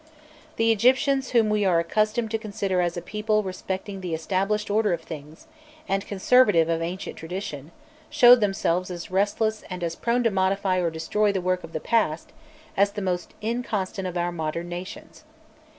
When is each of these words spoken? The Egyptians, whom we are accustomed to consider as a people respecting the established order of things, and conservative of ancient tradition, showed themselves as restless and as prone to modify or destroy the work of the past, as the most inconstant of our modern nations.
The 0.55 0.71
Egyptians, 0.71 1.29
whom 1.29 1.47
we 1.51 1.63
are 1.63 1.79
accustomed 1.79 2.31
to 2.31 2.39
consider 2.39 2.81
as 2.81 2.97
a 2.97 3.03
people 3.03 3.43
respecting 3.43 4.01
the 4.01 4.15
established 4.15 4.71
order 4.71 4.93
of 4.93 5.01
things, 5.01 5.45
and 5.87 6.07
conservative 6.07 6.69
of 6.69 6.81
ancient 6.81 7.17
tradition, 7.17 7.69
showed 8.09 8.41
themselves 8.41 8.89
as 8.89 9.11
restless 9.11 9.63
and 9.69 9.83
as 9.83 9.95
prone 9.95 10.23
to 10.23 10.31
modify 10.31 10.79
or 10.79 10.89
destroy 10.89 11.31
the 11.31 11.39
work 11.39 11.63
of 11.63 11.71
the 11.73 11.79
past, 11.79 12.31
as 12.75 12.93
the 12.93 13.01
most 13.03 13.35
inconstant 13.41 14.07
of 14.07 14.17
our 14.17 14.31
modern 14.31 14.67
nations. 14.67 15.23